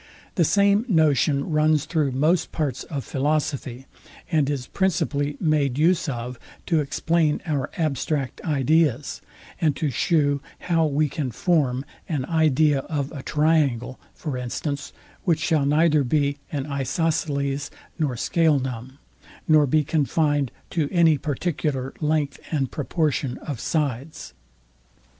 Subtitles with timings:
[0.33, 3.85] The same notion runs through most parts of philosophy,
[4.31, 9.21] and is principally made use of to explain oar abstract ideas,
[9.61, 14.91] and to shew how we can form an idea of a triangle, for instance,
[15.23, 18.97] which shall neither be an isoceles nor scalenum,
[19.47, 24.33] nor be confined to any particular length and proportion of sides.